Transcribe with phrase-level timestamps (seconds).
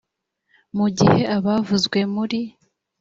[0.77, 2.39] mu gihe abavuzwe muri